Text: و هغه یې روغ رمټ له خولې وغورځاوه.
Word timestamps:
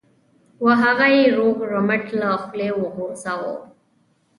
و 0.63 0.67
هغه 0.83 1.07
یې 1.15 1.25
روغ 1.37 1.57
رمټ 1.73 2.03
له 2.19 2.29
خولې 2.43 2.69
وغورځاوه. 2.73 3.55